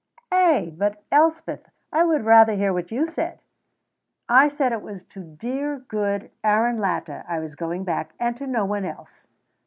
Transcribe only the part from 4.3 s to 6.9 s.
said it was to dear, good Aaron